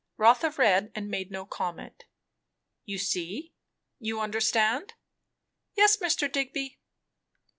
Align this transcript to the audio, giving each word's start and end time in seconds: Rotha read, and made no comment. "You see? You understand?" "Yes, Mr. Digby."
Rotha 0.17 0.49
read, 0.49 0.91
and 0.95 1.11
made 1.11 1.29
no 1.29 1.45
comment. 1.45 2.05
"You 2.85 2.97
see? 2.97 3.53
You 3.99 4.19
understand?" 4.19 4.95
"Yes, 5.75 5.97
Mr. 5.97 6.27
Digby." 6.31 6.79